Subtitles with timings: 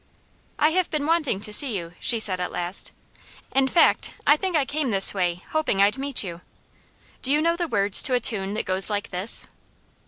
[0.57, 2.91] "I have been wanting to see you," she said at last.
[3.51, 6.41] "In fact I think I came this way hoping I'd meet you.
[7.21, 9.45] Do you know the words to a tune that goes like this?"